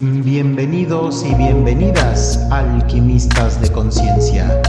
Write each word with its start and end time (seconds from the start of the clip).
Bienvenidos 0.00 1.24
y 1.24 1.34
bienvenidas, 1.34 2.46
alquimistas 2.52 3.60
de 3.60 3.68
conciencia. 3.72 4.62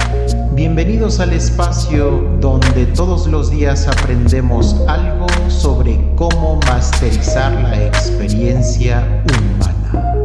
Bienvenidos 0.53 1.19
al 1.19 1.33
espacio 1.33 2.21
donde 2.41 2.87
todos 2.95 3.27
los 3.27 3.51
días 3.51 3.87
aprendemos 3.87 4.75
algo 4.87 5.27
sobre 5.47 5.99
cómo 6.15 6.59
masterizar 6.65 7.51
la 7.61 7.85
experiencia 7.85 9.23
humana. 9.29 10.15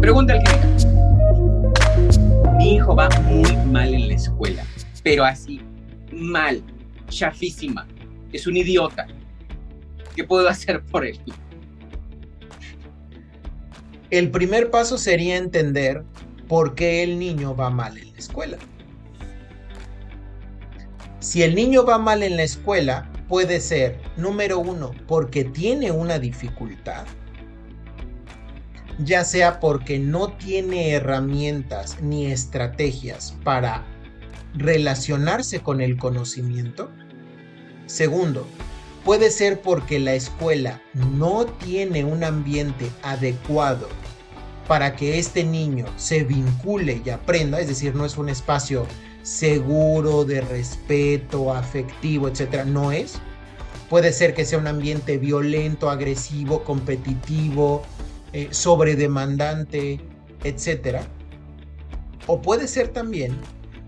Pregunta 0.00 0.34
alquímica. 0.34 0.68
Mi 2.58 2.74
hijo 2.74 2.94
va 2.94 3.08
muy 3.24 3.56
mal 3.72 3.92
en 3.92 4.06
la 4.06 4.14
escuela, 4.14 4.62
pero 5.02 5.24
así, 5.24 5.60
mal, 6.12 6.62
chafísima. 7.08 7.88
Es 8.32 8.46
un 8.46 8.56
idiota. 8.56 9.08
¿Qué 10.14 10.22
puedo 10.22 10.48
hacer 10.48 10.80
por 10.84 11.04
él? 11.04 11.18
El 14.10 14.30
primer 14.30 14.70
paso 14.70 14.98
sería 14.98 15.36
entender 15.36 16.04
por 16.48 16.74
qué 16.74 17.02
el 17.02 17.18
niño 17.18 17.56
va 17.56 17.70
mal 17.70 17.98
en 17.98 18.12
la 18.12 18.18
escuela. 18.18 18.58
Si 21.18 21.42
el 21.42 21.56
niño 21.56 21.84
va 21.84 21.98
mal 21.98 22.22
en 22.22 22.36
la 22.36 22.44
escuela, 22.44 23.10
puede 23.28 23.60
ser, 23.60 23.98
número 24.16 24.60
uno, 24.60 24.92
porque 25.08 25.44
tiene 25.44 25.90
una 25.90 26.20
dificultad, 26.20 27.04
ya 29.00 29.24
sea 29.24 29.58
porque 29.58 29.98
no 29.98 30.32
tiene 30.34 30.90
herramientas 30.90 32.00
ni 32.00 32.26
estrategias 32.26 33.36
para 33.42 33.84
relacionarse 34.54 35.60
con 35.60 35.80
el 35.80 35.96
conocimiento. 35.96 36.90
Segundo, 37.86 38.46
Puede 39.06 39.30
ser 39.30 39.62
porque 39.62 40.00
la 40.00 40.14
escuela 40.14 40.82
no 40.92 41.46
tiene 41.46 42.02
un 42.02 42.24
ambiente 42.24 42.90
adecuado 43.04 43.86
para 44.66 44.96
que 44.96 45.20
este 45.20 45.44
niño 45.44 45.86
se 45.96 46.24
vincule 46.24 47.00
y 47.04 47.10
aprenda, 47.10 47.60
es 47.60 47.68
decir, 47.68 47.94
no 47.94 48.04
es 48.04 48.18
un 48.18 48.28
espacio 48.28 48.84
seguro, 49.22 50.24
de 50.24 50.40
respeto, 50.40 51.52
afectivo, 51.52 52.26
etcétera, 52.26 52.64
no 52.64 52.90
es. 52.90 53.20
Puede 53.88 54.12
ser 54.12 54.34
que 54.34 54.44
sea 54.44 54.58
un 54.58 54.66
ambiente 54.66 55.18
violento, 55.18 55.88
agresivo, 55.88 56.64
competitivo, 56.64 57.82
eh, 58.32 58.48
sobredemandante, 58.50 60.00
etcétera. 60.42 61.06
O 62.26 62.42
puede 62.42 62.66
ser 62.66 62.88
también 62.88 63.36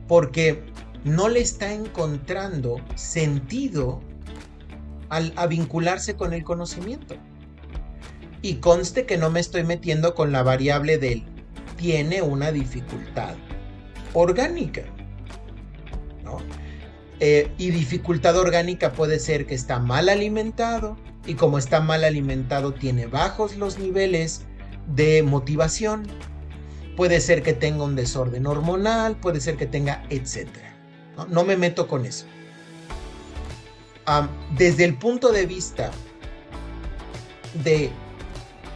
porque 0.06 0.62
no 1.02 1.28
le 1.28 1.40
está 1.40 1.72
encontrando 1.72 2.76
sentido 2.94 4.00
a 5.10 5.46
vincularse 5.46 6.16
con 6.16 6.32
el 6.32 6.44
conocimiento. 6.44 7.16
Y 8.42 8.56
conste 8.56 9.06
que 9.06 9.16
no 9.16 9.30
me 9.30 9.40
estoy 9.40 9.64
metiendo 9.64 10.14
con 10.14 10.32
la 10.32 10.42
variable 10.42 10.98
del 10.98 11.24
tiene 11.76 12.22
una 12.22 12.52
dificultad 12.52 13.34
orgánica. 14.12 14.82
Eh, 17.20 17.50
y 17.58 17.70
dificultad 17.70 18.36
orgánica 18.36 18.92
puede 18.92 19.18
ser 19.18 19.46
que 19.46 19.54
está 19.54 19.80
mal 19.80 20.08
alimentado 20.08 20.96
y 21.26 21.34
como 21.34 21.58
está 21.58 21.80
mal 21.80 22.04
alimentado 22.04 22.74
tiene 22.74 23.06
bajos 23.06 23.56
los 23.56 23.78
niveles 23.78 24.42
de 24.94 25.22
motivación. 25.22 26.06
Puede 26.96 27.20
ser 27.20 27.42
que 27.42 27.54
tenga 27.54 27.82
un 27.82 27.96
desorden 27.96 28.46
hormonal, 28.46 29.16
puede 29.16 29.40
ser 29.40 29.56
que 29.56 29.66
tenga, 29.66 30.04
etcétera. 30.10 30.76
no 31.28 31.44
me 31.44 31.56
meto 31.56 31.88
con 31.88 32.06
eso 32.06 32.26
desde 34.56 34.84
el 34.84 34.94
punto 34.96 35.32
de 35.32 35.46
vista 35.46 35.90
de 37.64 37.90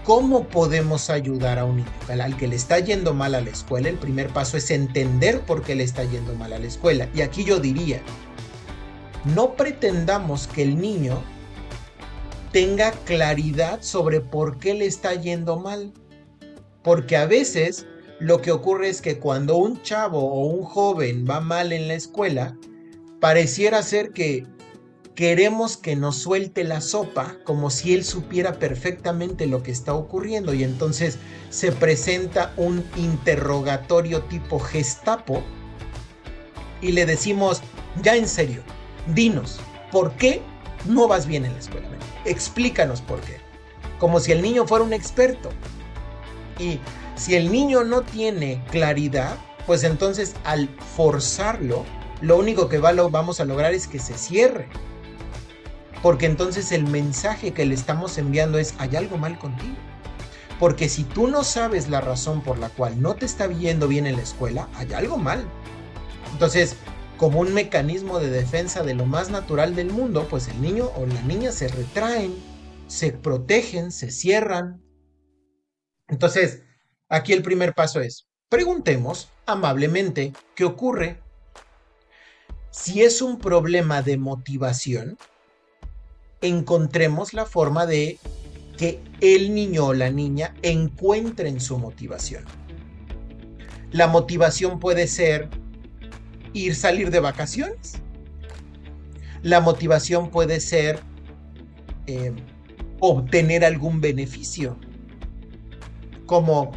cómo 0.05 0.48
podemos 0.48 1.11
ayudar 1.11 1.58
a 1.58 1.64
un 1.64 1.77
niño 1.77 1.88
al 2.08 2.36
que 2.36 2.48
le 2.48 2.56
está 2.56 2.78
yendo 2.80 3.14
mal 3.14 3.34
a 3.34 3.41
la 3.41 3.50
escuela, 3.50 3.88
el 3.88 3.98
primer 3.98 4.28
paso 4.28 4.56
es 4.56 4.70
entender 4.70 5.41
por 5.41 5.62
qué 5.62 5.75
le 5.75 5.84
está 5.84 6.05
yendo 6.05 6.34
mal 6.34 6.53
a 6.53 6.58
la 6.58 6.66
escuela. 6.66 7.08
Y 7.14 7.22
aquí 7.22 7.44
yo 7.44 7.60
diría, 7.60 8.03
no 9.25 9.54
pretendamos 9.54 10.48
que 10.48 10.62
el 10.62 10.81
niño 10.81 11.22
tenga 12.53 12.91
claridad 13.04 13.81
sobre 13.81 14.20
por 14.20 14.59
qué 14.59 14.75
le 14.75 14.87
está 14.87 15.14
yendo 15.14 15.59
mal. 15.59 15.93
Porque 16.82 17.16
a 17.16 17.26
veces 17.26 17.87
lo 18.19 18.41
que 18.43 18.53
ocurre 18.53 18.88
es 18.88 19.00
que 19.00 19.19
cuando 19.19 19.56
un 19.56 19.81
chavo 19.82 20.20
o 20.20 20.47
un 20.47 20.64
joven 20.64 21.26
va 21.28 21.41
mal 21.41 21.72
en 21.72 21.88
la 21.88 21.94
escuela, 21.94 22.56
pareciera 23.20 23.82
ser 23.82 24.12
que 24.12 24.47
queremos 25.15 25.77
que 25.77 25.95
nos 25.95 26.17
suelte 26.17 26.65
la 26.65 26.81
sopa 26.81 27.37
como 27.45 27.71
si 27.71 27.95
él 27.95 28.05
supiera 28.05 28.55
perfectamente 28.55 29.47
lo 29.47 29.62
que 29.62 29.71
está 29.71 29.95
ocurriendo 29.95 30.55
y 30.55 30.65
entonces 30.65 31.19
se 31.50 31.71
presenta 31.71 32.53
un 32.56 32.84
interrogatorio 32.97 34.23
tipo 34.23 34.59
gestapo 34.59 35.43
y 36.81 36.93
le 36.93 37.06
decimos, 37.06 37.62
ya 38.03 38.17
en 38.17 38.27
serio, 38.27 38.62
dinos, 39.15 39.61
¿por 39.91 40.12
qué 40.12 40.43
no 40.87 41.06
vas 41.06 41.27
bien 41.27 41.44
en 41.44 41.53
la 41.53 41.59
escuela? 41.61 41.89
Explícanos 42.25 43.00
por 43.00 43.21
qué. 43.21 43.37
Como 44.00 44.19
si 44.19 44.33
el 44.33 44.43
niño 44.43 44.67
fuera 44.67 44.84
un 44.84 44.93
experto. 44.93 45.50
Y 46.59 46.81
si 47.15 47.37
el 47.37 47.53
niño 47.53 47.84
no 47.84 48.03
tiene 48.03 48.65
claridad, 48.71 49.37
pues 49.65 49.84
entonces 49.84 50.34
al 50.43 50.69
forzarlo, 50.97 51.84
lo 52.21 52.37
único 52.37 52.69
que 52.69 52.79
vamos 52.79 53.39
a 53.39 53.44
lograr 53.44 53.75
es 53.75 53.87
que 53.87 54.00
se 54.00 54.15
cierre 54.15 54.69
porque 56.02 56.26
entonces 56.26 56.72
el 56.72 56.84
mensaje 56.84 57.52
que 57.52 57.64
le 57.64 57.74
estamos 57.74 58.18
enviando 58.18 58.58
es, 58.58 58.74
hay 58.78 58.96
algo 58.96 59.18
mal 59.18 59.38
contigo. 59.38 59.76
Porque 60.58 60.88
si 60.88 61.04
tú 61.04 61.28
no 61.28 61.44
sabes 61.44 61.88
la 61.88 62.00
razón 62.00 62.42
por 62.42 62.58
la 62.58 62.68
cual 62.68 63.00
no 63.00 63.14
te 63.14 63.24
está 63.24 63.46
viendo 63.46 63.86
bien 63.86 64.06
en 64.06 64.16
la 64.16 64.22
escuela, 64.22 64.68
hay 64.74 64.92
algo 64.92 65.16
mal. 65.16 65.44
Entonces, 66.32 66.76
como 67.16 67.40
un 67.40 67.54
mecanismo 67.54 68.18
de 68.18 68.30
defensa 68.30 68.82
de 68.82 68.94
lo 68.94 69.06
más 69.06 69.30
natural 69.30 69.76
del 69.76 69.90
mundo, 69.90 70.26
pues 70.28 70.48
el 70.48 70.60
niño 70.60 70.90
o 70.96 71.06
la 71.06 71.22
niña 71.22 71.52
se 71.52 71.68
retraen, 71.68 72.34
se 72.88 73.12
protegen, 73.12 73.92
se 73.92 74.10
cierran. 74.10 74.82
Entonces, 76.08 76.62
aquí 77.08 77.32
el 77.32 77.42
primer 77.42 77.74
paso 77.74 78.00
es, 78.00 78.26
preguntemos 78.48 79.28
amablemente 79.46 80.32
qué 80.56 80.64
ocurre. 80.64 81.22
Si 82.70 83.02
es 83.02 83.22
un 83.22 83.38
problema 83.38 84.02
de 84.02 84.16
motivación, 84.16 85.16
encontremos 86.42 87.32
la 87.32 87.47
forma 87.47 87.86
de 87.86 88.19
que 88.76 89.00
el 89.20 89.54
niño 89.54 89.86
o 89.86 89.94
la 89.94 90.10
niña 90.10 90.54
encuentren 90.62 91.60
su 91.60 91.78
motivación. 91.78 92.44
La 93.92 94.08
motivación 94.08 94.81
puede 94.81 95.06
ser 95.06 95.48
ir 96.52 96.75
salir 96.75 97.10
de 97.10 97.20
vacaciones. 97.20 97.94
La 99.42 99.60
motivación 99.60 100.31
puede 100.31 100.60
ser 100.60 101.00
eh, 102.06 102.32
obtener 103.00 103.64
algún 103.64 104.00
beneficio, 104.00 104.76
como 106.26 106.72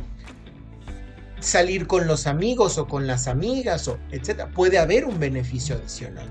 salir 1.40 1.88
con 1.88 2.08
los 2.08 2.28
amigos 2.28 2.78
o 2.78 2.88
con 2.88 3.08
las 3.08 3.28
amigas, 3.28 3.88
o 3.88 3.98
etc. 4.12 4.48
Puede 4.54 4.78
haber 4.78 5.06
un 5.06 5.20
beneficio 5.20 5.76
adicional. 5.76 6.28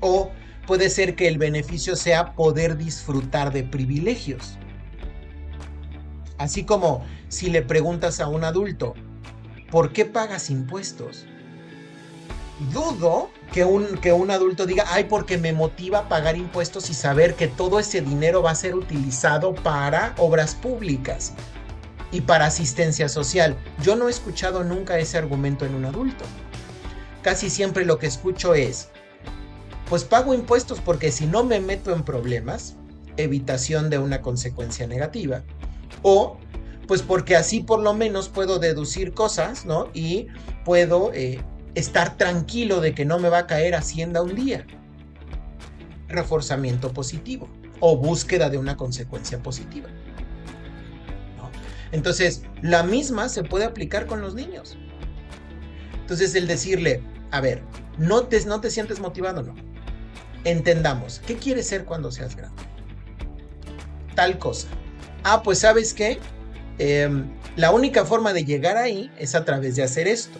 O 0.00 0.30
puede 0.68 0.90
ser 0.90 1.16
que 1.16 1.28
el 1.28 1.38
beneficio 1.38 1.96
sea 1.96 2.34
poder 2.34 2.76
disfrutar 2.76 3.54
de 3.54 3.64
privilegios. 3.64 4.58
Así 6.36 6.64
como 6.64 7.06
si 7.28 7.48
le 7.48 7.62
preguntas 7.62 8.20
a 8.20 8.28
un 8.28 8.44
adulto, 8.44 8.92
¿por 9.70 9.94
qué 9.94 10.04
pagas 10.04 10.50
impuestos? 10.50 11.24
Dudo 12.70 13.30
que 13.50 13.64
un, 13.64 13.96
que 13.96 14.12
un 14.12 14.30
adulto 14.30 14.66
diga, 14.66 14.84
ay, 14.88 15.04
porque 15.04 15.38
me 15.38 15.54
motiva 15.54 16.06
pagar 16.06 16.36
impuestos 16.36 16.90
y 16.90 16.94
saber 16.94 17.34
que 17.34 17.48
todo 17.48 17.78
ese 17.78 18.02
dinero 18.02 18.42
va 18.42 18.50
a 18.50 18.54
ser 18.54 18.74
utilizado 18.74 19.54
para 19.54 20.14
obras 20.18 20.54
públicas 20.54 21.32
y 22.12 22.20
para 22.20 22.44
asistencia 22.44 23.08
social. 23.08 23.56
Yo 23.82 23.96
no 23.96 24.08
he 24.08 24.10
escuchado 24.10 24.64
nunca 24.64 24.98
ese 24.98 25.16
argumento 25.16 25.64
en 25.64 25.74
un 25.74 25.86
adulto. 25.86 26.26
Casi 27.22 27.48
siempre 27.48 27.86
lo 27.86 27.98
que 27.98 28.06
escucho 28.06 28.54
es, 28.54 28.90
pues 29.88 30.04
pago 30.04 30.34
impuestos 30.34 30.80
porque 30.80 31.10
si 31.10 31.26
no 31.26 31.44
me 31.44 31.60
meto 31.60 31.94
en 31.94 32.02
problemas, 32.02 32.76
evitación 33.16 33.90
de 33.90 33.98
una 33.98 34.20
consecuencia 34.20 34.86
negativa, 34.86 35.42
o 36.02 36.38
pues 36.86 37.02
porque 37.02 37.36
así 37.36 37.60
por 37.60 37.80
lo 37.80 37.94
menos 37.94 38.28
puedo 38.28 38.58
deducir 38.58 39.12
cosas, 39.12 39.66
¿no? 39.66 39.88
Y 39.92 40.28
puedo 40.64 41.12
eh, 41.12 41.40
estar 41.74 42.16
tranquilo 42.16 42.80
de 42.80 42.94
que 42.94 43.04
no 43.04 43.18
me 43.18 43.28
va 43.28 43.38
a 43.38 43.46
caer 43.46 43.74
Hacienda 43.74 44.22
un 44.22 44.34
día. 44.34 44.66
Reforzamiento 46.08 46.92
positivo 46.92 47.48
o 47.80 47.96
búsqueda 47.96 48.48
de 48.48 48.58
una 48.58 48.76
consecuencia 48.76 49.38
positiva. 49.42 49.88
Entonces, 51.92 52.42
la 52.60 52.82
misma 52.82 53.28
se 53.30 53.44
puede 53.44 53.64
aplicar 53.64 54.06
con 54.06 54.20
los 54.20 54.34
niños. 54.34 54.76
Entonces, 56.00 56.34
el 56.34 56.46
decirle, 56.46 57.02
a 57.30 57.40
ver, 57.40 57.62
no 57.96 58.24
te, 58.24 58.44
no 58.44 58.60
te 58.60 58.70
sientes 58.70 59.00
motivado, 59.00 59.42
no 59.42 59.67
entendamos, 60.44 61.20
¿qué 61.26 61.36
quieres 61.36 61.66
ser 61.66 61.84
cuando 61.84 62.10
seas 62.10 62.36
grande? 62.36 62.62
Tal 64.14 64.38
cosa. 64.38 64.68
ah, 65.24 65.42
pues 65.42 65.60
sabes 65.60 65.94
qué, 65.94 66.18
em, 66.78 67.28
la 67.56 67.70
única 67.70 68.04
forma 68.04 68.32
de 68.32 68.44
llegar 68.44 68.76
ahí 68.76 69.10
es 69.18 69.34
a 69.34 69.44
través 69.44 69.76
de 69.76 69.82
hacer 69.82 70.08
esto. 70.08 70.38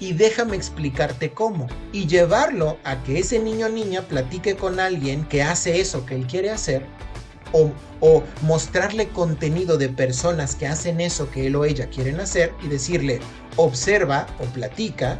Y 0.00 0.12
déjame 0.12 0.56
explicarte 0.56 1.32
cómo. 1.32 1.66
Y 1.92 2.06
llevarlo 2.06 2.78
a 2.84 3.02
que 3.02 3.18
ese 3.18 3.40
niño 3.40 3.66
o 3.66 3.68
niña 3.68 4.02
platique 4.02 4.54
con 4.54 4.78
alguien 4.78 5.24
que 5.24 5.42
hace 5.42 5.80
eso 5.80 6.06
que 6.06 6.14
él 6.14 6.26
quiere 6.26 6.50
hacer. 6.50 6.84
O, 7.52 7.72
o 8.00 8.22
mostrarle 8.42 9.08
contenido 9.08 9.78
de 9.78 9.88
personas 9.88 10.54
que 10.54 10.68
hacen 10.68 11.00
eso 11.00 11.30
que 11.30 11.48
él 11.48 11.56
o 11.56 11.64
ella 11.64 11.88
quieren 11.88 12.20
hacer 12.20 12.52
y 12.62 12.68
decirle, 12.68 13.20
observa 13.56 14.26
o 14.38 14.44
platica 14.44 15.18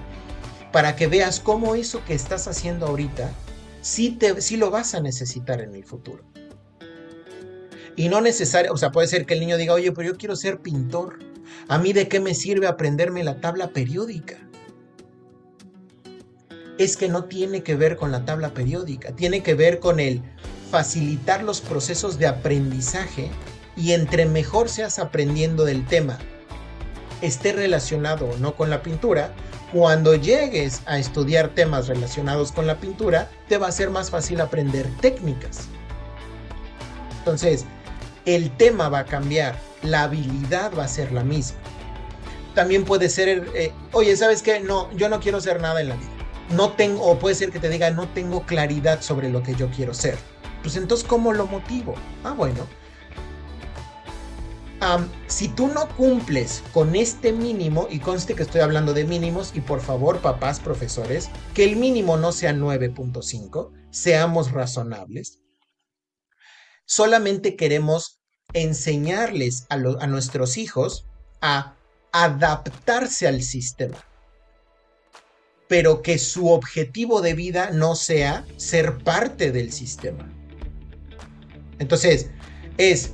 para 0.72 0.94
que 0.94 1.06
veas 1.06 1.40
cómo 1.40 1.74
eso 1.74 2.04
que 2.04 2.14
estás 2.14 2.46
haciendo 2.46 2.86
ahorita 2.86 3.32
sí, 3.80 4.10
te, 4.10 4.34
lo 4.56 4.70
vas 4.70 4.94
a 4.94 5.00
necesitar 5.00 5.60
en 5.60 5.74
el 5.74 5.84
futuro. 5.84 6.24
Y 7.96 8.08
no 8.08 8.20
necesario, 8.20 8.72
o 8.72 8.76
sea, 8.76 8.92
puede 8.92 9.08
ser 9.08 9.26
que 9.26 9.34
el 9.34 9.40
niño 9.40 9.56
diga, 9.56 9.74
oye, 9.74 9.90
pero 9.92 10.08
yo 10.08 10.16
quiero 10.16 10.36
ser 10.36 10.60
pintor. 10.60 11.18
¿A 11.68 11.78
mí 11.78 11.92
de 11.92 12.08
qué 12.08 12.20
me 12.20 12.34
sirve 12.34 12.66
aprenderme 12.66 13.24
la 13.24 13.40
tabla 13.40 13.70
periódica? 13.70 14.36
Es 16.78 16.96
que 16.96 17.08
no 17.08 17.24
tiene 17.24 17.62
que 17.62 17.74
ver 17.74 17.96
con 17.96 18.12
la 18.12 18.24
tabla 18.24 18.54
periódica, 18.54 19.14
tiene 19.16 19.42
que 19.42 19.54
ver 19.54 19.80
con 19.80 19.98
el 19.98 20.22
facilitar 20.70 21.42
los 21.42 21.60
procesos 21.60 22.18
de 22.18 22.28
aprendizaje 22.28 23.30
y 23.76 23.92
entre 23.92 24.26
mejor 24.26 24.68
seas 24.68 24.98
aprendiendo 24.98 25.64
del 25.64 25.86
tema, 25.86 26.18
esté 27.20 27.52
relacionado 27.52 28.26
o 28.26 28.36
no 28.38 28.54
con 28.54 28.70
la 28.70 28.82
pintura, 28.82 29.34
cuando 29.72 30.14
llegues 30.14 30.82
a 30.86 30.98
estudiar 30.98 31.50
temas 31.50 31.88
relacionados 31.88 32.52
con 32.52 32.66
la 32.66 32.78
pintura, 32.78 33.30
te 33.48 33.58
va 33.58 33.68
a 33.68 33.72
ser 33.72 33.90
más 33.90 34.10
fácil 34.10 34.40
aprender 34.40 34.86
técnicas. 35.00 35.68
Entonces, 37.18 37.66
el 38.24 38.50
tema 38.56 38.88
va 38.88 39.00
a 39.00 39.04
cambiar, 39.04 39.58
la 39.82 40.04
habilidad 40.04 40.72
va 40.76 40.84
a 40.84 40.88
ser 40.88 41.12
la 41.12 41.22
misma. 41.22 41.58
También 42.54 42.84
puede 42.84 43.08
ser, 43.08 43.46
eh, 43.54 43.72
oye, 43.92 44.16
¿sabes 44.16 44.42
qué? 44.42 44.60
No, 44.60 44.90
yo 44.96 45.08
no 45.08 45.20
quiero 45.20 45.40
ser 45.40 45.60
nada 45.60 45.80
en 45.80 45.90
la 45.90 45.96
vida. 45.96 46.08
No 46.50 46.72
tengo, 46.72 47.02
o 47.04 47.18
puede 47.18 47.34
ser 47.34 47.50
que 47.50 47.58
te 47.58 47.68
diga, 47.68 47.90
no 47.90 48.08
tengo 48.08 48.46
claridad 48.46 49.02
sobre 49.02 49.28
lo 49.28 49.42
que 49.42 49.54
yo 49.54 49.70
quiero 49.70 49.92
ser. 49.92 50.16
Pues 50.62 50.76
entonces, 50.76 51.06
¿cómo 51.06 51.32
lo 51.32 51.46
motivo? 51.46 51.94
Ah, 52.24 52.32
bueno. 52.32 52.66
Si 55.26 55.48
tú 55.48 55.68
no 55.68 55.88
cumples 55.96 56.62
con 56.72 56.94
este 56.94 57.32
mínimo, 57.32 57.88
y 57.90 57.98
conste 57.98 58.34
que 58.34 58.44
estoy 58.44 58.60
hablando 58.60 58.94
de 58.94 59.04
mínimos, 59.04 59.52
y 59.54 59.60
por 59.60 59.80
favor, 59.80 60.20
papás, 60.20 60.60
profesores, 60.60 61.30
que 61.54 61.64
el 61.64 61.76
mínimo 61.76 62.16
no 62.16 62.32
sea 62.32 62.52
9.5, 62.52 63.72
seamos 63.90 64.52
razonables. 64.52 65.40
Solamente 66.84 67.56
queremos 67.56 68.20
enseñarles 68.54 69.66
a, 69.68 69.76
nuestros 70.06 70.56
hijos 70.56 71.06
a 71.40 71.74
adaptarse 72.12 73.26
al 73.26 73.42
sistema, 73.42 73.98
pero 75.68 76.02
que 76.02 76.18
su 76.18 76.48
objetivo 76.48 77.20
de 77.20 77.34
vida 77.34 77.70
no 77.70 77.94
sea 77.94 78.46
ser 78.56 78.98
parte 78.98 79.52
del 79.52 79.72
sistema. 79.72 80.32
Entonces, 81.78 82.30
es 82.78 83.12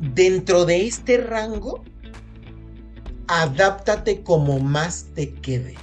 dentro 0.00 0.64
de 0.64 0.86
este 0.86 1.18
rango, 1.18 1.84
adáptate 3.28 4.22
como 4.22 4.60
más 4.60 5.06
te 5.14 5.34
quede. 5.34 5.74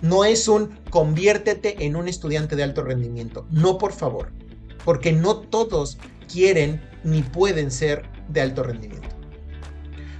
No 0.00 0.24
es 0.24 0.48
un 0.48 0.78
conviértete 0.90 1.84
en 1.84 1.96
un 1.96 2.08
estudiante 2.08 2.56
de 2.56 2.64
alto 2.64 2.82
rendimiento. 2.82 3.46
No, 3.50 3.78
por 3.78 3.92
favor. 3.92 4.32
Porque 4.84 5.12
no 5.12 5.38
todos 5.38 5.98
quieren 6.30 6.80
ni 7.04 7.22
pueden 7.22 7.70
ser 7.70 8.02
de 8.28 8.40
alto 8.40 8.64
rendimiento. 8.64 9.08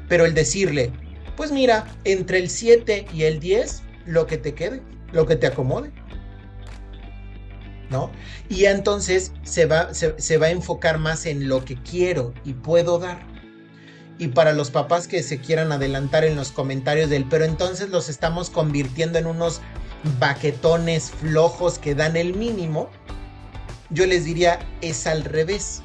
Pero 0.08 0.24
el 0.24 0.34
decirle, 0.34 0.92
pues 1.36 1.50
mira, 1.50 1.86
entre 2.04 2.38
el 2.38 2.48
7 2.48 3.06
y 3.12 3.24
el 3.24 3.40
10, 3.40 3.82
lo 4.06 4.26
que 4.26 4.38
te 4.38 4.54
quede, 4.54 4.82
lo 5.12 5.26
que 5.26 5.36
te 5.36 5.46
acomode. 5.46 5.90
Y 8.48 8.64
entonces 8.66 9.32
se 9.42 9.66
va, 9.66 9.92
se, 9.94 10.38
va 10.38 10.46
a 10.46 10.50
enfocar 10.50 10.98
más 10.98 11.26
en 11.26 11.48
lo 11.48 11.64
que 11.64 11.76
quiero 11.76 12.32
y 12.44 12.54
puedo 12.54 12.98
dar. 12.98 13.20
Y 14.18 14.28
para 14.28 14.52
los 14.52 14.70
papás 14.70 15.08
que 15.08 15.22
se 15.22 15.38
quieran 15.38 15.72
adelantar 15.72 16.24
en 16.24 16.36
los 16.36 16.52
comentarios 16.52 17.10
del, 17.10 17.24
pero 17.24 17.44
entonces 17.44 17.88
los 17.90 18.08
estamos 18.08 18.50
convirtiendo 18.50 19.18
en 19.18 19.26
unos 19.26 19.60
baquetones 20.18 21.10
flojos 21.10 21.78
que 21.78 21.94
dan 21.94 22.16
el 22.16 22.34
mínimo, 22.34 22.88
yo 23.90 24.06
les 24.06 24.24
diría, 24.24 24.58
es 24.80 25.06
al 25.06 25.24
revés. 25.24 25.82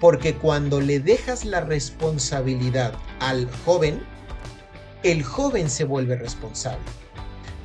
Porque 0.00 0.34
cuando 0.34 0.80
le 0.80 0.98
dejas 0.98 1.44
la 1.44 1.60
responsabilidad 1.60 2.94
al 3.20 3.48
joven, 3.66 4.02
el 5.02 5.22
joven 5.22 5.68
se 5.68 5.84
vuelve 5.84 6.16
responsable. 6.16 6.99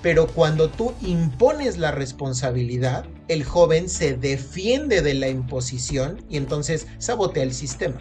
Pero 0.05 0.27
cuando 0.27 0.69
tú 0.69 0.93
impones 1.01 1.79
la 1.79 1.89
responsabilidad, 1.89 3.05
el 3.27 3.43
joven 3.43 3.89
se 3.89 4.15
defiende 4.15 5.01
de 5.01 5.15
la 5.15 5.29
imposición 5.29 6.23
y 6.29 6.37
entonces 6.37 6.85
sabotea 6.99 7.41
el 7.41 7.55
sistema. 7.55 7.97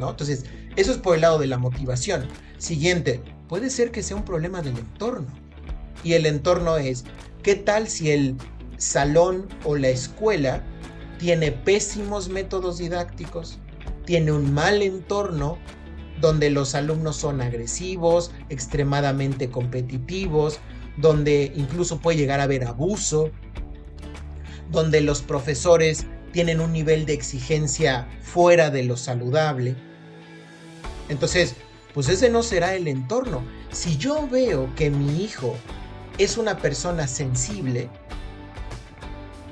¿No? 0.00 0.10
Entonces, 0.10 0.46
eso 0.74 0.90
es 0.90 0.98
por 0.98 1.14
el 1.14 1.20
lado 1.20 1.38
de 1.38 1.46
la 1.46 1.58
motivación. 1.58 2.26
Siguiente, 2.58 3.20
puede 3.48 3.70
ser 3.70 3.92
que 3.92 4.02
sea 4.02 4.16
un 4.16 4.24
problema 4.24 4.62
del 4.62 4.78
entorno. 4.78 5.28
Y 6.02 6.14
el 6.14 6.26
entorno 6.26 6.76
es, 6.76 7.04
¿qué 7.44 7.54
tal 7.54 7.86
si 7.86 8.10
el 8.10 8.34
salón 8.76 9.46
o 9.62 9.76
la 9.76 9.90
escuela 9.90 10.64
tiene 11.20 11.52
pésimos 11.52 12.30
métodos 12.30 12.78
didácticos, 12.78 13.60
tiene 14.06 14.32
un 14.32 14.52
mal 14.52 14.82
entorno 14.82 15.56
donde 16.20 16.50
los 16.50 16.74
alumnos 16.74 17.14
son 17.14 17.40
agresivos, 17.42 18.32
extremadamente 18.48 19.50
competitivos, 19.50 20.58
donde 20.96 21.52
incluso 21.54 22.00
puede 22.00 22.18
llegar 22.18 22.40
a 22.40 22.44
haber 22.44 22.64
abuso, 22.64 23.30
donde 24.70 25.00
los 25.00 25.22
profesores 25.22 26.06
tienen 26.32 26.60
un 26.60 26.72
nivel 26.72 27.06
de 27.06 27.14
exigencia 27.14 28.08
fuera 28.20 28.70
de 28.70 28.84
lo 28.84 28.96
saludable. 28.96 29.74
Entonces, 31.08 31.54
pues 31.94 32.08
ese 32.08 32.28
no 32.28 32.42
será 32.42 32.74
el 32.74 32.88
entorno. 32.88 33.42
Si 33.70 33.96
yo 33.96 34.28
veo 34.28 34.74
que 34.74 34.90
mi 34.90 35.24
hijo 35.24 35.54
es 36.18 36.36
una 36.36 36.58
persona 36.58 37.06
sensible, 37.06 37.88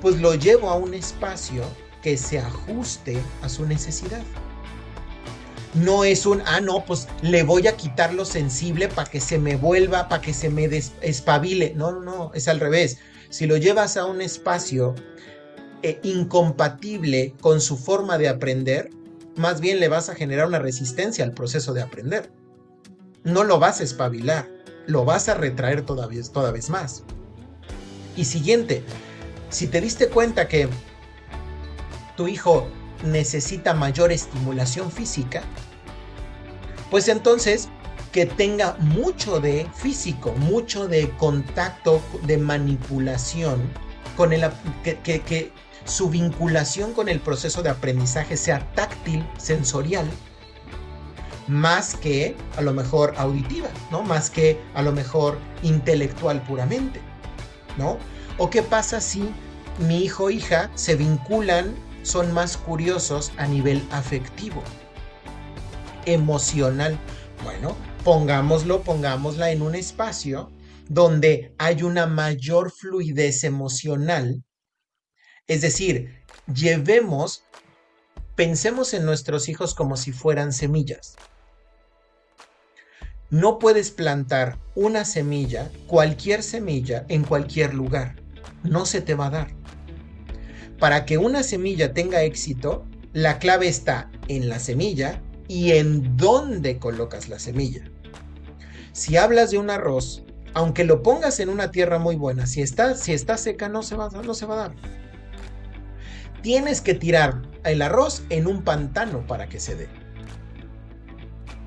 pues 0.01 0.19
lo 0.19 0.35
llevo 0.35 0.69
a 0.69 0.75
un 0.75 0.93
espacio 0.93 1.63
que 2.03 2.17
se 2.17 2.37
ajuste 2.37 3.17
a 3.41 3.49
su 3.49 3.65
necesidad. 3.65 4.21
No 5.75 6.03
es 6.03 6.25
un, 6.25 6.41
ah, 6.45 6.61
no, 6.61 6.85
pues 6.85 7.07
le 7.21 7.43
voy 7.43 7.67
a 7.67 7.75
quitar 7.75 8.13
lo 8.13 8.23
sensible 8.25 8.87
para 8.87 9.09
que 9.09 9.19
se 9.19 9.37
me 9.37 9.57
vuelva, 9.57 10.07
para 10.07 10.21
que 10.21 10.33
se 10.33 10.49
me 10.49 10.69
espabile. 11.01 11.73
No, 11.75 11.91
no, 11.91 12.01
no, 12.01 12.31
es 12.33 12.47
al 12.47 12.59
revés. 12.59 12.99
Si 13.29 13.45
lo 13.45 13.57
llevas 13.57 13.97
a 13.97 14.05
un 14.05 14.21
espacio 14.21 14.95
eh, 15.83 15.99
incompatible 16.03 17.33
con 17.41 17.59
su 17.59 17.77
forma 17.77 18.17
de 18.17 18.29
aprender, 18.29 18.89
más 19.35 19.59
bien 19.59 19.79
le 19.79 19.89
vas 19.89 20.09
a 20.09 20.15
generar 20.15 20.47
una 20.47 20.59
resistencia 20.59 21.25
al 21.25 21.33
proceso 21.33 21.73
de 21.73 21.81
aprender. 21.81 22.31
No 23.23 23.43
lo 23.43 23.59
vas 23.59 23.81
a 23.81 23.83
espabilar, 23.83 24.49
lo 24.87 25.03
vas 25.03 25.27
a 25.29 25.33
retraer 25.33 25.81
todavía, 25.81 26.21
toda 26.31 26.51
vez 26.51 26.69
más. 26.69 27.03
Y 28.15 28.25
siguiente, 28.25 28.83
si 29.49 29.67
te 29.67 29.81
diste 29.81 30.07
cuenta 30.07 30.47
que 30.47 30.69
tu 32.15 32.27
hijo 32.27 32.67
necesita 33.03 33.73
mayor 33.73 34.11
estimulación 34.11 34.91
física, 34.91 35.43
pues 36.89 37.07
entonces 37.07 37.69
que 38.11 38.25
tenga 38.25 38.77
mucho 38.79 39.39
de 39.39 39.67
físico, 39.75 40.31
mucho 40.37 40.87
de 40.87 41.09
contacto, 41.17 42.01
de 42.23 42.37
manipulación, 42.37 43.69
con 44.15 44.31
el, 44.31 44.49
que, 44.83 44.97
que 45.01 45.51
su 45.83 46.09
vinculación 46.09 46.93
con 46.93 47.09
el 47.09 47.19
proceso 47.19 47.61
de 47.61 47.69
aprendizaje 47.69 48.37
sea 48.37 48.71
táctil, 48.73 49.27
sensorial, 49.37 50.09
más 51.47 51.95
que 51.95 52.35
a 52.57 52.61
lo 52.61 52.73
mejor 52.73 53.13
auditiva, 53.17 53.67
¿no? 53.91 54.01
Más 54.01 54.29
que 54.29 54.59
a 54.73 54.81
lo 54.81 54.91
mejor 54.91 55.37
intelectual 55.61 56.41
puramente, 56.43 57.01
¿no? 57.77 57.97
¿O 58.37 58.49
qué 58.49 58.63
pasa 58.63 58.99
si 58.99 59.29
mi 59.79 60.03
hijo 60.03 60.25
o 60.25 60.29
hija 60.29 60.71
se 60.75 60.95
vinculan, 60.95 61.75
son 62.03 62.33
más 62.33 62.57
curiosos 62.57 63.31
a 63.37 63.47
nivel 63.47 63.85
afectivo, 63.91 64.63
emocional? 66.05 66.99
Bueno, 67.43 67.75
pongámoslo, 68.03 68.81
pongámosla 68.83 69.51
en 69.51 69.61
un 69.61 69.75
espacio 69.75 70.51
donde 70.87 71.53
hay 71.57 71.83
una 71.83 72.05
mayor 72.05 72.71
fluidez 72.71 73.43
emocional. 73.43 74.43
Es 75.47 75.61
decir, 75.61 76.23
llevemos, 76.53 77.43
pensemos 78.35 78.93
en 78.93 79.05
nuestros 79.05 79.49
hijos 79.49 79.73
como 79.73 79.97
si 79.97 80.11
fueran 80.11 80.53
semillas. 80.53 81.15
No 83.29 83.59
puedes 83.59 83.91
plantar 83.91 84.59
una 84.75 85.03
semilla, 85.03 85.71
cualquier 85.87 86.43
semilla, 86.43 87.05
en 87.09 87.23
cualquier 87.23 87.73
lugar. 87.73 88.15
No 88.63 88.85
se 88.85 89.01
te 89.01 89.15
va 89.15 89.27
a 89.27 89.31
dar. 89.31 89.47
Para 90.79 91.05
que 91.05 91.17
una 91.17 91.43
semilla 91.43 91.93
tenga 91.93 92.23
éxito, 92.23 92.85
La 93.13 93.39
clave 93.39 93.69
está 93.69 94.11
en 94.27 94.49
la 94.49 94.59
semilla 94.59 95.21
y 95.47 95.71
en 95.73 96.17
dónde 96.17 96.79
colocas 96.79 97.29
la 97.29 97.39
semilla. 97.39 97.83
Si 98.93 99.17
hablas 99.17 99.51
de 99.51 99.57
un 99.57 99.69
arroz, 99.69 100.23
aunque 100.53 100.85
lo 100.85 101.03
pongas 101.03 101.39
en 101.39 101.49
una 101.49 101.71
tierra 101.71 101.99
muy 101.99 102.15
buena, 102.15 102.47
si 102.47 102.61
está, 102.61 102.95
si 102.95 103.13
está 103.13 103.37
seca 103.37 103.67
no 103.69 103.83
se, 103.83 103.95
va, 103.95 104.09
no 104.09 104.33
se 104.33 104.45
va 104.45 104.53
a 104.55 104.57
dar. 104.57 104.75
Tienes 106.41 106.81
que 106.81 106.93
tirar 106.93 107.41
el 107.63 107.81
arroz 107.81 108.23
en 108.29 108.47
un 108.47 108.63
pantano 108.63 109.25
para 109.27 109.49
que 109.49 109.59
se 109.59 109.75
dé. 109.75 109.89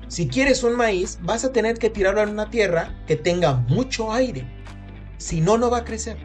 Si 0.07 0.27
quieres 0.27 0.63
un 0.63 0.75
maíz, 0.75 1.19
vas 1.21 1.45
a 1.45 1.51
tener 1.51 1.77
que 1.77 1.91
tirarlo 1.91 2.23
en 2.23 2.29
una 2.29 2.49
tierra 2.49 2.99
que 3.05 3.15
tenga 3.15 3.53
mucho 3.53 4.11
aire. 4.11 4.47
Si 5.17 5.39
no, 5.39 5.57
no 5.57 5.69
va 5.69 5.79
a 5.79 5.85
crecer. 5.85 6.17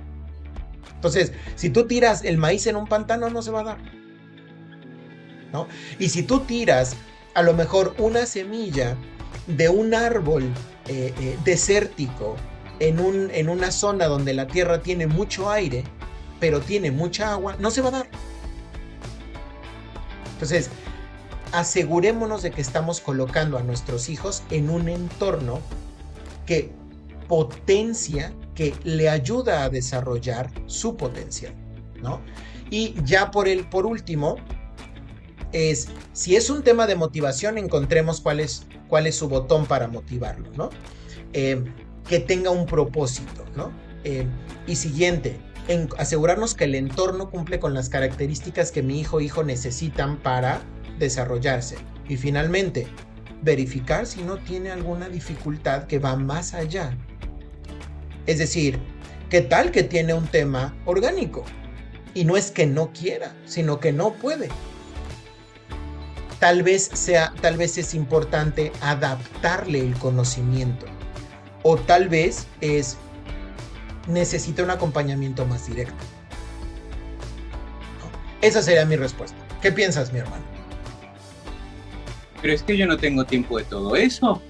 Entonces, 0.94 1.32
si 1.54 1.68
tú 1.68 1.86
tiras 1.86 2.24
el 2.24 2.38
maíz 2.38 2.66
en 2.66 2.76
un 2.76 2.86
pantano, 2.86 3.28
no 3.28 3.42
se 3.42 3.50
va 3.50 3.60
a 3.60 3.64
dar. 3.64 3.78
¿No? 5.52 5.68
Y 5.98 6.08
si 6.08 6.22
tú 6.22 6.40
tiras 6.40 6.96
a 7.34 7.42
lo 7.42 7.52
mejor 7.54 7.94
una 7.98 8.26
semilla 8.26 8.96
de 9.46 9.68
un 9.68 9.94
árbol 9.94 10.44
eh, 10.88 11.12
eh, 11.20 11.38
desértico 11.44 12.36
en, 12.78 13.00
un, 13.00 13.30
en 13.32 13.48
una 13.48 13.70
zona 13.70 14.06
donde 14.06 14.34
la 14.34 14.46
tierra 14.46 14.80
tiene 14.80 15.06
mucho 15.06 15.50
aire, 15.50 15.84
pero 16.40 16.60
tiene 16.60 16.90
mucha 16.90 17.32
agua, 17.32 17.56
no 17.58 17.70
se 17.70 17.82
va 17.82 17.88
a 17.88 17.92
dar. 17.92 18.08
Entonces, 20.34 20.70
asegurémonos 21.52 22.42
de 22.42 22.50
que 22.50 22.60
estamos 22.60 23.00
colocando 23.00 23.58
a 23.58 23.62
nuestros 23.62 24.08
hijos 24.08 24.42
en 24.50 24.70
un 24.70 24.88
entorno 24.88 25.60
que 26.46 26.72
potencia, 27.28 28.32
que 28.54 28.74
le 28.84 29.08
ayuda 29.08 29.64
a 29.64 29.70
desarrollar 29.70 30.50
su 30.66 30.96
potencial, 30.96 31.54
¿no? 32.02 32.20
Y 32.70 32.94
ya 33.04 33.30
por 33.30 33.48
el, 33.48 33.68
por 33.68 33.86
último, 33.86 34.36
es, 35.54 35.88
si 36.12 36.34
es 36.34 36.50
un 36.50 36.62
tema 36.62 36.86
de 36.86 36.96
motivación, 36.96 37.56
encontremos 37.58 38.20
cuál 38.20 38.40
es, 38.40 38.66
cuál 38.88 39.06
es 39.06 39.14
su 39.14 39.28
botón 39.28 39.66
para 39.66 39.86
motivarlo, 39.86 40.50
¿no? 40.56 40.70
Eh, 41.32 41.64
que 42.08 42.18
tenga 42.18 42.50
un 42.50 42.66
propósito, 42.66 43.44
¿no? 43.56 43.72
Eh, 44.02 44.26
y 44.66 44.76
siguiente, 44.76 45.38
asegurarnos 45.96 46.54
que 46.54 46.64
el 46.64 46.74
entorno 46.74 47.30
cumple 47.30 47.60
con 47.60 47.72
las 47.72 47.88
características 47.88 48.72
que 48.72 48.82
mi 48.82 49.00
hijo 49.00 49.18
o 49.18 49.20
hijo 49.20 49.44
necesitan 49.44 50.18
para 50.18 50.60
desarrollarse. 50.98 51.76
Y 52.08 52.16
finalmente, 52.16 52.86
verificar 53.42 54.06
si 54.06 54.22
no 54.22 54.38
tiene 54.38 54.72
alguna 54.72 55.08
dificultad 55.08 55.84
que 55.84 56.00
va 56.00 56.16
más 56.16 56.52
allá. 56.52 56.96
Es 58.26 58.38
decir, 58.38 58.78
¿qué 59.30 59.40
tal 59.40 59.70
que 59.70 59.84
tiene 59.84 60.14
un 60.14 60.26
tema 60.26 60.76
orgánico? 60.84 61.44
Y 62.12 62.24
no 62.24 62.36
es 62.36 62.50
que 62.50 62.66
no 62.66 62.92
quiera, 62.92 63.34
sino 63.46 63.78
que 63.78 63.92
no 63.92 64.14
puede. 64.14 64.48
Tal 66.44 66.62
vez 66.62 66.90
sea, 66.92 67.32
tal 67.40 67.56
vez 67.56 67.78
es 67.78 67.94
importante 67.94 68.70
adaptarle 68.82 69.80
el 69.80 69.94
conocimiento. 69.96 70.84
O 71.62 71.78
tal 71.78 72.10
vez 72.10 72.46
es 72.60 72.98
necesita 74.08 74.62
un 74.62 74.68
acompañamiento 74.68 75.46
más 75.46 75.66
directo. 75.66 76.04
Esa 78.42 78.60
sería 78.60 78.84
mi 78.84 78.96
respuesta. 78.96 79.38
¿Qué 79.62 79.72
piensas, 79.72 80.12
mi 80.12 80.18
hermano? 80.18 80.44
pero 82.42 82.52
es 82.52 82.62
que 82.62 82.76
yo 82.76 82.86
no 82.86 82.98
tengo 82.98 83.24
tiempo 83.24 83.56
de 83.56 83.64
todo 83.64 83.96
eso. 83.96 84.42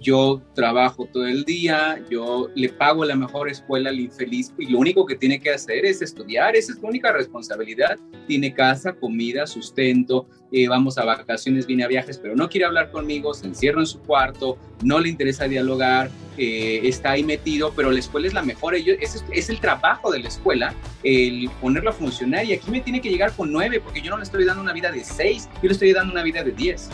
Yo 0.00 0.40
trabajo 0.54 1.08
todo 1.12 1.26
el 1.26 1.44
día, 1.44 2.00
yo 2.08 2.48
le 2.54 2.68
pago 2.68 3.04
la 3.04 3.16
mejor 3.16 3.48
escuela 3.48 3.90
al 3.90 3.98
infeliz 3.98 4.52
y 4.56 4.66
lo 4.66 4.78
único 4.78 5.04
que 5.04 5.16
tiene 5.16 5.40
que 5.40 5.50
hacer 5.50 5.84
es 5.84 6.02
estudiar, 6.02 6.54
esa 6.54 6.72
es 6.72 6.78
su 6.78 6.86
única 6.86 7.12
responsabilidad. 7.12 7.98
Tiene 8.28 8.54
casa, 8.54 8.92
comida, 8.92 9.46
sustento, 9.46 10.28
eh, 10.52 10.68
vamos 10.68 10.98
a 10.98 11.04
vacaciones, 11.04 11.66
viene 11.66 11.84
a 11.84 11.88
viajes, 11.88 12.18
pero 12.18 12.36
no 12.36 12.48
quiere 12.48 12.66
hablar 12.66 12.90
conmigo, 12.90 13.34
se 13.34 13.46
encierra 13.46 13.80
en 13.80 13.86
su 13.86 14.00
cuarto, 14.00 14.56
no 14.82 15.00
le 15.00 15.08
interesa 15.08 15.48
dialogar, 15.48 16.10
eh, 16.38 16.80
está 16.84 17.12
ahí 17.12 17.24
metido, 17.24 17.72
pero 17.74 17.90
la 17.90 17.98
escuela 17.98 18.28
es 18.28 18.34
la 18.34 18.42
mejor. 18.42 18.76
Es, 18.76 19.24
es, 19.32 19.50
el 19.50 19.60
trabajo 19.60 20.12
de 20.12 20.20
la 20.20 20.28
escuela, 20.28 20.74
el 21.02 21.50
ponerlo 21.60 21.90
a 21.90 21.92
funcionar. 21.92 22.44
Y 22.44 22.52
aquí 22.52 22.70
me 22.70 22.80
tiene 22.80 23.00
que 23.00 23.10
llegar 23.10 23.32
con 23.32 23.50
nueve, 23.52 23.80
porque 23.80 24.00
yo 24.00 24.10
no 24.10 24.18
le 24.18 24.22
estoy 24.22 24.44
dando 24.44 24.62
una 24.62 24.72
vida 24.72 24.92
de 24.92 25.02
seis, 25.02 25.48
yo 25.56 25.68
le 25.68 25.72
estoy 25.72 25.92
dando 25.92 26.12
una 26.12 26.22
vida 26.22 26.44
de 26.44 26.52
diez. 26.52 26.88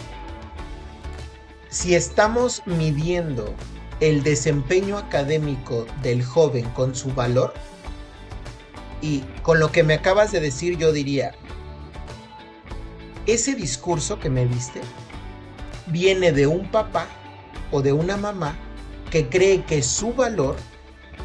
Si 1.75 1.97
estamos 1.97 2.63
midiendo 2.67 3.53
el 3.99 4.23
desempeño 4.23 4.97
académico 4.97 5.87
del 6.05 6.25
joven 6.25 6.71
con 6.71 6.95
su 6.95 7.13
valor, 7.13 7.53
y 9.01 9.23
con 9.43 9.59
lo 9.59 9.73
que 9.73 9.83
me 9.83 9.95
acabas 9.95 10.31
de 10.31 10.39
decir, 10.39 10.79
yo 10.79 10.93
diría, 10.93 11.35
ese 13.27 13.57
discurso 13.57 14.21
que 14.21 14.31
me 14.31 14.47
viste 14.47 14.83
viene 15.89 16.31
de 16.31 16.47
un 16.47 16.71
papá 16.71 17.09
o 17.73 17.83
de 17.83 17.93
una 17.93 18.17
mamá 18.17 18.55
que 19.11 19.29
cree 19.29 19.65
que 19.65 19.83
su 19.83 20.15
valor 20.15 20.55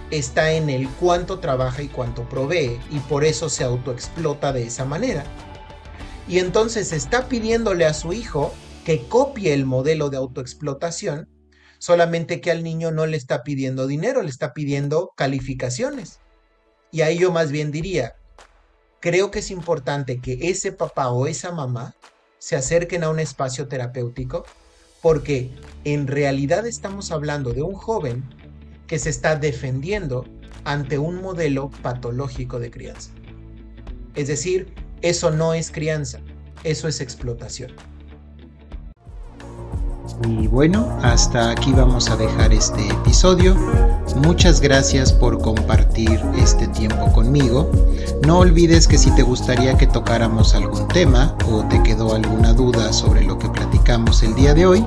está 0.09 0.51
en 0.53 0.71
el 0.71 0.89
cuánto 0.89 1.37
trabaja 1.37 1.83
y 1.83 1.89
cuánto 1.89 2.27
provee 2.27 2.79
y 2.89 2.97
por 3.01 3.23
eso 3.23 3.49
se 3.49 3.63
autoexplota 3.63 4.51
de 4.51 4.63
esa 4.63 4.83
manera. 4.83 5.25
Y 6.27 6.39
entonces 6.39 6.91
está 6.91 7.29
pidiéndole 7.29 7.85
a 7.85 7.93
su 7.93 8.13
hijo 8.13 8.51
que 8.85 9.07
copie 9.07 9.53
el 9.53 9.65
modelo 9.65 10.09
de 10.09 10.17
autoexplotación, 10.17 11.27
solamente 11.77 12.41
que 12.41 12.51
al 12.51 12.63
niño 12.63 12.91
no 12.91 13.05
le 13.05 13.17
está 13.17 13.43
pidiendo 13.43 13.87
dinero, 13.87 14.21
le 14.21 14.29
está 14.29 14.53
pidiendo 14.53 15.11
calificaciones. 15.15 16.19
Y 16.91 17.01
ahí 17.01 17.19
yo 17.19 17.31
más 17.31 17.51
bien 17.51 17.71
diría, 17.71 18.15
creo 18.99 19.31
que 19.31 19.39
es 19.39 19.51
importante 19.51 20.19
que 20.19 20.49
ese 20.49 20.71
papá 20.71 21.09
o 21.09 21.27
esa 21.27 21.51
mamá 21.51 21.95
se 22.39 22.55
acerquen 22.55 23.03
a 23.03 23.09
un 23.09 23.19
espacio 23.19 23.67
terapéutico 23.67 24.45
porque 25.01 25.51
en 25.83 26.07
realidad 26.07 26.65
estamos 26.67 27.11
hablando 27.11 27.53
de 27.53 27.61
un 27.61 27.73
joven 27.73 28.23
que 28.87 28.99
se 28.99 29.09
está 29.09 29.35
defendiendo 29.35 30.25
ante 30.65 30.97
un 30.97 31.21
modelo 31.21 31.69
patológico 31.81 32.59
de 32.59 32.71
crianza. 32.71 33.11
Es 34.15 34.27
decir, 34.27 34.73
eso 35.01 35.31
no 35.31 35.53
es 35.53 35.71
crianza, 35.71 36.19
eso 36.63 36.87
es 36.87 36.99
explotación. 36.99 37.71
Y 40.27 40.47
bueno, 40.47 40.89
hasta 41.01 41.51
aquí 41.51 41.71
vamos 41.71 42.09
a 42.09 42.17
dejar 42.17 42.53
este 42.53 42.85
episodio. 42.87 43.55
Muchas 44.17 44.59
gracias 44.59 45.13
por 45.13 45.39
compartir 45.39 46.19
este 46.37 46.67
tiempo 46.67 47.09
conmigo. 47.13 47.71
No 48.25 48.39
olvides 48.39 48.85
que 48.87 48.97
si 48.97 49.11
te 49.11 49.21
gustaría 49.23 49.77
que 49.77 49.87
tocáramos 49.87 50.55
algún 50.55 50.87
tema 50.89 51.35
o 51.49 51.63
te 51.65 51.81
quedó 51.83 52.15
alguna 52.15 52.51
duda 52.53 52.91
sobre 52.91 53.23
lo 53.23 53.37
que 53.37 53.47
platicamos 53.49 54.23
el 54.23 54.35
día 54.35 54.53
de 54.53 54.65
hoy, 54.65 54.85